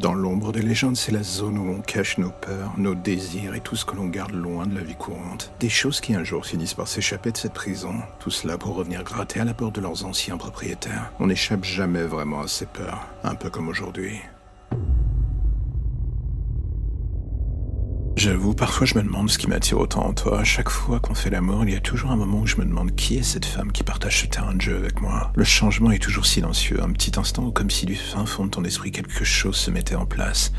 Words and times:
Dans 0.00 0.14
l'ombre 0.14 0.52
des 0.52 0.62
légendes, 0.62 0.96
c'est 0.96 1.10
la 1.10 1.24
zone 1.24 1.58
où 1.58 1.70
on 1.70 1.80
cache 1.80 2.18
nos 2.18 2.30
peurs, 2.30 2.72
nos 2.78 2.94
désirs 2.94 3.54
et 3.54 3.60
tout 3.60 3.74
ce 3.74 3.84
que 3.84 3.96
l'on 3.96 4.06
garde 4.06 4.32
loin 4.32 4.64
de 4.64 4.76
la 4.76 4.82
vie 4.82 4.94
courante. 4.94 5.52
Des 5.58 5.68
choses 5.68 6.00
qui 6.00 6.14
un 6.14 6.22
jour 6.22 6.46
finissent 6.46 6.74
par 6.74 6.86
s'échapper 6.86 7.32
de 7.32 7.36
cette 7.36 7.52
prison. 7.52 7.94
Tout 8.20 8.30
cela 8.30 8.58
pour 8.58 8.76
revenir 8.76 9.02
gratter 9.02 9.40
à 9.40 9.44
la 9.44 9.54
porte 9.54 9.74
de 9.74 9.80
leurs 9.80 10.04
anciens 10.04 10.36
propriétaires. 10.36 11.10
On 11.18 11.26
n'échappe 11.26 11.64
jamais 11.64 12.04
vraiment 12.04 12.42
à 12.42 12.46
ces 12.46 12.66
peurs, 12.66 13.08
un 13.24 13.34
peu 13.34 13.50
comme 13.50 13.66
aujourd'hui. 13.66 14.20
J'avoue, 18.18 18.52
parfois 18.52 18.84
je 18.84 18.96
me 18.96 19.04
demande 19.04 19.30
ce 19.30 19.38
qui 19.38 19.46
m'attire 19.46 19.78
autant 19.78 20.04
en 20.04 20.12
toi. 20.12 20.40
À 20.40 20.44
chaque 20.44 20.70
fois 20.70 20.98
qu'on 20.98 21.14
fait 21.14 21.30
l'amour, 21.30 21.62
il 21.62 21.70
y 21.70 21.76
a 21.76 21.80
toujours 21.80 22.10
un 22.10 22.16
moment 22.16 22.40
où 22.40 22.48
je 22.48 22.56
me 22.56 22.64
demande 22.64 22.96
qui 22.96 23.16
est 23.16 23.22
cette 23.22 23.44
femme 23.44 23.70
qui 23.70 23.84
partage 23.84 24.22
ce 24.22 24.26
terrain 24.26 24.56
de 24.56 24.60
jeu 24.60 24.76
avec 24.76 25.00
moi. 25.00 25.30
Le 25.36 25.44
changement 25.44 25.92
est 25.92 26.02
toujours 26.02 26.26
silencieux, 26.26 26.82
un 26.82 26.90
petit 26.90 27.12
instant 27.16 27.44
où 27.44 27.52
comme 27.52 27.70
si 27.70 27.86
du 27.86 27.94
fin 27.94 28.26
fond 28.26 28.46
de 28.46 28.50
ton 28.50 28.64
esprit 28.64 28.90
quelque 28.90 29.22
chose 29.22 29.54
se 29.54 29.70
mettait 29.70 29.94
en 29.94 30.04
place. 30.04 30.52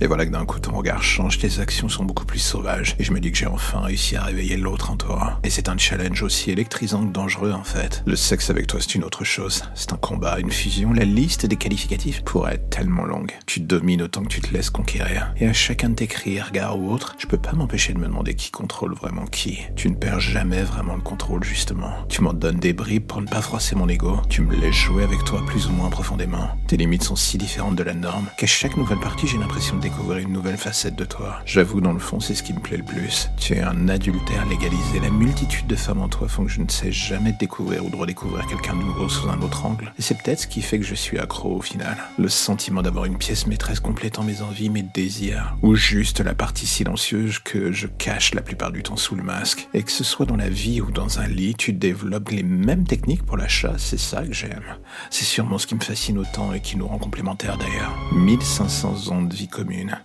Et 0.00 0.06
voilà 0.06 0.26
que 0.26 0.30
d'un 0.30 0.44
coup 0.44 0.58
ton 0.58 0.76
regard 0.76 1.02
change, 1.02 1.38
tes 1.38 1.60
actions 1.60 1.88
sont 1.88 2.04
beaucoup 2.04 2.24
plus 2.24 2.38
sauvages, 2.38 2.96
et 2.98 3.04
je 3.04 3.12
me 3.12 3.20
dis 3.20 3.30
que 3.30 3.38
j'ai 3.38 3.46
enfin 3.46 3.80
réussi 3.80 4.16
à 4.16 4.24
réveiller 4.24 4.56
l'autre 4.56 4.90
en 4.90 4.96
toi. 4.96 5.38
Et 5.44 5.50
c'est 5.50 5.68
un 5.68 5.78
challenge 5.78 6.22
aussi 6.22 6.50
électrisant 6.50 7.06
que 7.06 7.12
dangereux 7.12 7.52
en 7.52 7.64
fait. 7.64 8.02
Le 8.06 8.16
sexe 8.16 8.50
avec 8.50 8.66
toi 8.66 8.80
c'est 8.80 8.94
une 8.96 9.04
autre 9.04 9.24
chose. 9.24 9.62
C'est 9.74 9.92
un 9.92 9.96
combat, 9.96 10.40
une 10.40 10.50
fusion, 10.50 10.92
la 10.92 11.04
liste 11.04 11.46
des 11.46 11.56
qualificatifs 11.56 12.22
pourrait 12.22 12.54
être 12.54 12.70
tellement 12.70 13.04
longue. 13.04 13.32
Tu 13.46 13.60
domines 13.60 14.02
autant 14.02 14.22
que 14.22 14.28
tu 14.28 14.40
te 14.40 14.52
laisses 14.52 14.70
conquérir. 14.70 15.32
Et 15.38 15.46
à 15.46 15.52
chacun 15.52 15.90
de 15.90 15.94
tes 15.94 16.06
cris, 16.06 16.40
regards 16.40 16.78
ou 16.78 16.90
autres, 16.90 17.14
je 17.18 17.26
peux 17.26 17.38
pas 17.38 17.52
m'empêcher 17.52 17.92
de 17.92 17.98
me 17.98 18.06
demander 18.06 18.34
qui 18.34 18.50
contrôle 18.50 18.94
vraiment 18.94 19.26
qui. 19.26 19.60
Tu 19.76 19.88
ne 19.88 19.94
perds 19.94 20.20
jamais 20.20 20.62
vraiment 20.62 20.96
le 20.96 21.02
contrôle 21.02 21.44
justement. 21.44 21.92
Tu 22.08 22.20
m'en 22.20 22.32
donnes 22.32 22.58
des 22.58 22.72
bribes 22.72 23.06
pour 23.06 23.20
ne 23.20 23.26
pas 23.26 23.42
froisser 23.42 23.76
mon 23.76 23.88
ego. 23.88 24.18
Tu 24.28 24.42
me 24.42 24.56
laisses 24.56 24.74
jouer 24.74 25.04
avec 25.04 25.22
toi 25.24 25.40
plus 25.46 25.68
ou 25.68 25.72
moins 25.72 25.90
profondément. 25.90 26.48
Tes 26.66 26.76
limites 26.76 27.04
sont 27.04 27.16
si 27.16 27.38
différentes 27.38 27.76
de 27.76 27.82
la 27.84 27.94
norme 27.94 28.26
qu'à 28.36 28.46
chaque 28.46 28.76
nouvelle 28.76 29.00
partie 29.00 29.26
j'ai 29.26 29.38
l'impression 29.38 29.76
découvrir 29.84 30.26
une 30.26 30.32
nouvelle 30.32 30.56
facette 30.56 30.96
de 30.96 31.04
toi. 31.04 31.40
J'avoue, 31.44 31.82
dans 31.82 31.92
le 31.92 31.98
fond, 31.98 32.18
c'est 32.18 32.34
ce 32.34 32.42
qui 32.42 32.54
me 32.54 32.58
plaît 32.58 32.78
le 32.78 32.84
plus. 32.84 33.28
Tu 33.36 33.52
es 33.52 33.60
un 33.60 33.88
adultère 33.88 34.46
légalisé. 34.46 34.98
La 34.98 35.10
multitude 35.10 35.66
de 35.66 35.76
femmes 35.76 36.00
en 36.00 36.08
toi 36.08 36.26
font 36.26 36.44
que 36.44 36.50
je 36.50 36.62
ne 36.62 36.68
sais 36.70 36.90
jamais 36.90 37.32
découvrir 37.38 37.84
ou 37.84 37.90
de 37.90 37.96
redécouvrir 37.96 38.46
quelqu'un 38.46 38.72
nouveau 38.72 39.10
sous 39.10 39.28
un 39.28 39.42
autre 39.42 39.66
angle. 39.66 39.92
Et 39.98 40.02
c'est 40.02 40.14
peut-être 40.14 40.40
ce 40.40 40.46
qui 40.46 40.62
fait 40.62 40.78
que 40.78 40.86
je 40.86 40.94
suis 40.94 41.18
accro 41.18 41.56
au 41.56 41.60
final. 41.60 41.98
Le 42.18 42.30
sentiment 42.30 42.80
d'avoir 42.80 43.04
une 43.04 43.18
pièce 43.18 43.46
maîtresse 43.46 43.78
complétant 43.78 44.22
mes 44.22 44.40
envies, 44.40 44.70
mes 44.70 44.82
désirs. 44.82 45.54
Ou 45.60 45.74
juste 45.74 46.20
la 46.20 46.34
partie 46.34 46.66
silencieuse 46.66 47.38
que 47.38 47.70
je 47.70 47.86
cache 47.86 48.32
la 48.32 48.40
plupart 48.40 48.72
du 48.72 48.82
temps 48.82 48.96
sous 48.96 49.16
le 49.16 49.22
masque. 49.22 49.68
Et 49.74 49.82
que 49.82 49.92
ce 49.92 50.02
soit 50.02 50.24
dans 50.24 50.36
la 50.36 50.48
vie 50.48 50.80
ou 50.80 50.90
dans 50.92 51.18
un 51.18 51.26
lit, 51.26 51.56
tu 51.56 51.74
développes 51.74 52.30
les 52.30 52.42
mêmes 52.42 52.86
techniques 52.86 53.26
pour 53.26 53.36
la 53.36 53.48
chasse. 53.48 53.82
C'est 53.82 54.00
ça 54.00 54.22
que 54.22 54.32
j'aime. 54.32 54.64
C'est 55.10 55.26
sûrement 55.26 55.58
ce 55.58 55.66
qui 55.66 55.74
me 55.74 55.80
fascine 55.80 56.16
autant 56.16 56.54
et 56.54 56.60
qui 56.60 56.78
nous 56.78 56.86
rend 56.86 56.98
complémentaires 56.98 57.58
d'ailleurs. 57.58 57.94
1500 58.14 59.12
ans 59.12 59.20
de 59.20 59.34
vie 59.34 59.48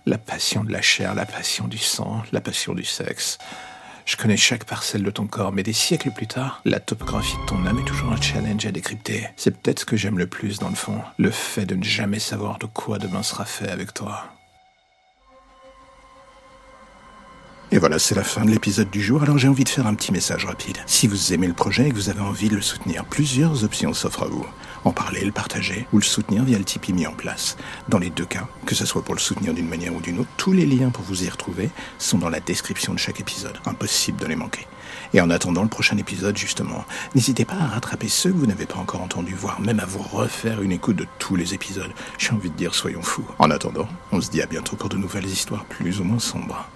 la 0.06 0.18
passion 0.18 0.64
de 0.64 0.72
la 0.72 0.82
chair, 0.82 1.14
la 1.14 1.26
passion 1.26 1.68
du 1.68 1.78
sang, 1.78 2.22
la 2.32 2.40
passion 2.40 2.74
du 2.74 2.84
sexe. 2.84 3.38
Je 4.06 4.16
connais 4.16 4.36
chaque 4.36 4.64
parcelle 4.64 5.02
de 5.02 5.10
ton 5.10 5.26
corps, 5.26 5.52
mais 5.52 5.62
des 5.62 5.72
siècles 5.72 6.10
plus 6.10 6.26
tard, 6.26 6.60
la 6.64 6.80
topographie 6.80 7.36
de 7.42 7.46
ton 7.46 7.64
âme 7.66 7.78
est 7.78 7.84
toujours 7.84 8.12
un 8.12 8.20
challenge 8.20 8.66
à 8.66 8.72
décrypter. 8.72 9.28
C'est 9.36 9.56
peut-être 9.56 9.80
ce 9.80 9.84
que 9.84 9.96
j'aime 9.96 10.18
le 10.18 10.26
plus 10.26 10.58
dans 10.58 10.68
le 10.68 10.74
fond, 10.74 11.00
le 11.18 11.30
fait 11.30 11.66
de 11.66 11.76
ne 11.76 11.84
jamais 11.84 12.18
savoir 12.18 12.58
de 12.58 12.66
quoi 12.66 12.98
demain 12.98 13.22
sera 13.22 13.44
fait 13.44 13.70
avec 13.70 13.94
toi. 13.94 14.39
Et 17.72 17.78
voilà, 17.78 18.00
c'est 18.00 18.16
la 18.16 18.24
fin 18.24 18.44
de 18.44 18.50
l'épisode 18.50 18.90
du 18.90 19.00
jour, 19.00 19.22
alors 19.22 19.38
j'ai 19.38 19.46
envie 19.46 19.62
de 19.62 19.68
faire 19.68 19.86
un 19.86 19.94
petit 19.94 20.10
message 20.10 20.44
rapide. 20.44 20.78
Si 20.86 21.06
vous 21.06 21.32
aimez 21.32 21.46
le 21.46 21.52
projet 21.52 21.86
et 21.86 21.90
que 21.90 21.94
vous 21.94 22.08
avez 22.08 22.20
envie 22.20 22.48
de 22.48 22.56
le 22.56 22.62
soutenir, 22.62 23.04
plusieurs 23.04 23.62
options 23.62 23.94
s'offrent 23.94 24.24
à 24.24 24.26
vous. 24.26 24.44
En 24.82 24.90
parler, 24.90 25.24
le 25.24 25.30
partager 25.30 25.86
ou 25.92 25.98
le 25.98 26.02
soutenir 26.02 26.42
via 26.42 26.58
le 26.58 26.64
Tipeee 26.64 26.92
mis 26.92 27.06
en 27.06 27.12
place. 27.12 27.56
Dans 27.88 28.00
les 28.00 28.10
deux 28.10 28.24
cas, 28.24 28.48
que 28.66 28.74
ce 28.74 28.84
soit 28.84 29.04
pour 29.04 29.14
le 29.14 29.20
soutenir 29.20 29.54
d'une 29.54 29.68
manière 29.68 29.94
ou 29.94 30.00
d'une 30.00 30.18
autre, 30.18 30.30
tous 30.36 30.52
les 30.52 30.66
liens 30.66 30.90
pour 30.90 31.04
vous 31.04 31.22
y 31.22 31.28
retrouver 31.28 31.70
sont 31.98 32.18
dans 32.18 32.28
la 32.28 32.40
description 32.40 32.92
de 32.92 32.98
chaque 32.98 33.20
épisode. 33.20 33.56
Impossible 33.64 34.18
de 34.18 34.26
les 34.26 34.36
manquer. 34.36 34.66
Et 35.14 35.20
en 35.20 35.30
attendant 35.30 35.62
le 35.62 35.68
prochain 35.68 35.96
épisode, 35.96 36.36
justement, 36.36 36.84
n'hésitez 37.14 37.44
pas 37.44 37.54
à 37.54 37.68
rattraper 37.68 38.08
ceux 38.08 38.32
que 38.32 38.38
vous 38.38 38.46
n'avez 38.46 38.66
pas 38.66 38.78
encore 38.78 39.02
entendus, 39.02 39.36
voire 39.36 39.60
même 39.60 39.78
à 39.78 39.86
vous 39.86 40.02
refaire 40.02 40.60
une 40.60 40.72
écoute 40.72 40.96
de 40.96 41.06
tous 41.20 41.36
les 41.36 41.54
épisodes. 41.54 41.92
J'ai 42.18 42.32
envie 42.32 42.50
de 42.50 42.56
dire, 42.56 42.74
soyons 42.74 43.02
fous. 43.02 43.28
En 43.38 43.52
attendant, 43.52 43.86
on 44.10 44.20
se 44.20 44.30
dit 44.30 44.42
à 44.42 44.46
bientôt 44.46 44.74
pour 44.74 44.88
de 44.88 44.96
nouvelles 44.96 45.26
histoires 45.26 45.64
plus 45.66 46.00
ou 46.00 46.04
moins 46.04 46.18
sombres. 46.18 46.68